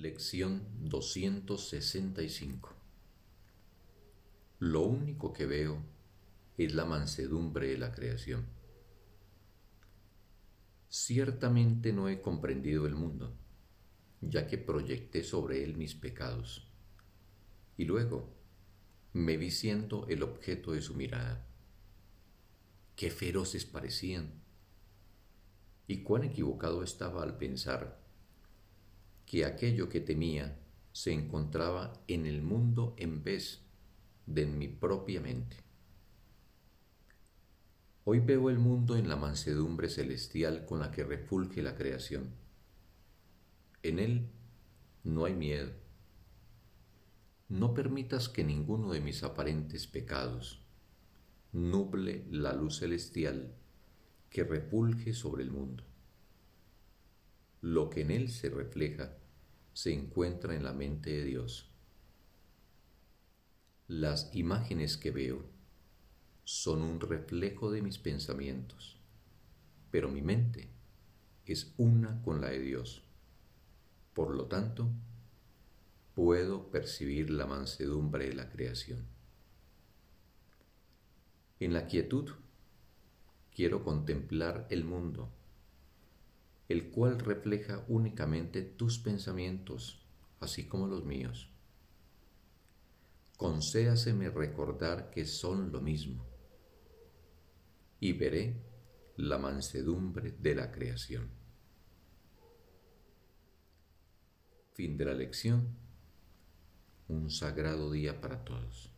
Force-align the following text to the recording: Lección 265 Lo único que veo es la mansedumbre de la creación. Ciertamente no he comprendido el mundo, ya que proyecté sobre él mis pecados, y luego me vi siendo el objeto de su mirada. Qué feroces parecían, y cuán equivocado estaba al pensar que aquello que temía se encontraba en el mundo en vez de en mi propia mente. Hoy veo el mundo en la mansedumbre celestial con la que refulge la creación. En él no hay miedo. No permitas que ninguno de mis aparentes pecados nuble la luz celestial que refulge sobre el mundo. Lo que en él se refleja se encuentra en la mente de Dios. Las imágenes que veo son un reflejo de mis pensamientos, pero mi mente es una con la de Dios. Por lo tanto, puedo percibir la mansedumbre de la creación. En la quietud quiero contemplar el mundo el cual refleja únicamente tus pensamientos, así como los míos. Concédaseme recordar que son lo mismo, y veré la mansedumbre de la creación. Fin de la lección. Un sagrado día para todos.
Lección 0.00 0.62
265 0.88 2.74
Lo 4.60 4.80
único 4.80 5.34
que 5.34 5.44
veo 5.44 5.82
es 6.56 6.72
la 6.72 6.86
mansedumbre 6.86 7.68
de 7.68 7.76
la 7.76 7.92
creación. 7.92 8.46
Ciertamente 10.88 11.92
no 11.92 12.08
he 12.08 12.22
comprendido 12.22 12.86
el 12.86 12.94
mundo, 12.94 13.36
ya 14.22 14.46
que 14.46 14.56
proyecté 14.56 15.22
sobre 15.22 15.64
él 15.64 15.76
mis 15.76 15.94
pecados, 15.94 16.66
y 17.76 17.84
luego 17.84 18.32
me 19.12 19.36
vi 19.36 19.50
siendo 19.50 20.06
el 20.08 20.22
objeto 20.22 20.72
de 20.72 20.80
su 20.80 20.94
mirada. 20.94 21.46
Qué 22.96 23.10
feroces 23.10 23.66
parecían, 23.66 24.32
y 25.86 26.02
cuán 26.02 26.24
equivocado 26.24 26.82
estaba 26.82 27.22
al 27.22 27.36
pensar 27.36 27.99
que 29.30 29.44
aquello 29.44 29.88
que 29.88 30.00
temía 30.00 30.58
se 30.90 31.12
encontraba 31.12 31.92
en 32.08 32.26
el 32.26 32.42
mundo 32.42 32.96
en 32.96 33.22
vez 33.22 33.60
de 34.26 34.42
en 34.42 34.58
mi 34.58 34.66
propia 34.66 35.20
mente. 35.20 35.56
Hoy 38.02 38.18
veo 38.18 38.50
el 38.50 38.58
mundo 38.58 38.96
en 38.96 39.08
la 39.08 39.14
mansedumbre 39.14 39.88
celestial 39.88 40.66
con 40.66 40.80
la 40.80 40.90
que 40.90 41.04
refulge 41.04 41.62
la 41.62 41.76
creación. 41.76 42.30
En 43.84 44.00
él 44.00 44.26
no 45.04 45.26
hay 45.26 45.36
miedo. 45.36 45.70
No 47.48 47.72
permitas 47.72 48.28
que 48.28 48.42
ninguno 48.42 48.90
de 48.90 49.00
mis 49.00 49.22
aparentes 49.22 49.86
pecados 49.86 50.60
nuble 51.52 52.24
la 52.32 52.52
luz 52.52 52.78
celestial 52.78 53.54
que 54.28 54.42
refulge 54.42 55.12
sobre 55.12 55.44
el 55.44 55.52
mundo. 55.52 55.84
Lo 57.60 57.90
que 57.90 58.00
en 58.00 58.10
él 58.10 58.30
se 58.30 58.48
refleja 58.48 59.12
se 59.74 59.92
encuentra 59.92 60.54
en 60.54 60.64
la 60.64 60.72
mente 60.72 61.10
de 61.10 61.24
Dios. 61.24 61.70
Las 63.86 64.34
imágenes 64.34 64.96
que 64.96 65.10
veo 65.10 65.44
son 66.44 66.82
un 66.82 67.00
reflejo 67.00 67.70
de 67.70 67.82
mis 67.82 67.98
pensamientos, 67.98 68.98
pero 69.90 70.08
mi 70.08 70.22
mente 70.22 70.70
es 71.44 71.74
una 71.76 72.22
con 72.22 72.40
la 72.40 72.48
de 72.48 72.60
Dios. 72.60 73.02
Por 74.14 74.34
lo 74.34 74.46
tanto, 74.46 74.90
puedo 76.14 76.70
percibir 76.70 77.30
la 77.30 77.46
mansedumbre 77.46 78.28
de 78.28 78.34
la 78.34 78.48
creación. 78.48 79.06
En 81.58 81.74
la 81.74 81.86
quietud 81.86 82.30
quiero 83.54 83.84
contemplar 83.84 84.66
el 84.70 84.84
mundo 84.84 85.30
el 86.70 86.88
cual 86.88 87.18
refleja 87.18 87.84
únicamente 87.88 88.62
tus 88.62 89.00
pensamientos, 89.00 90.06
así 90.38 90.68
como 90.68 90.86
los 90.86 91.04
míos. 91.04 91.50
Concédaseme 93.36 94.30
recordar 94.30 95.10
que 95.10 95.24
son 95.24 95.72
lo 95.72 95.80
mismo, 95.80 96.24
y 97.98 98.12
veré 98.12 98.54
la 99.16 99.36
mansedumbre 99.36 100.30
de 100.30 100.54
la 100.54 100.70
creación. 100.70 101.28
Fin 104.72 104.96
de 104.96 105.06
la 105.06 105.14
lección. 105.14 105.76
Un 107.08 107.30
sagrado 107.30 107.90
día 107.90 108.20
para 108.20 108.44
todos. 108.44 108.92